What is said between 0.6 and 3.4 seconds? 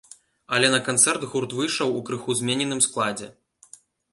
на канцэрт гурт выйшаў у крыху змененым складзе.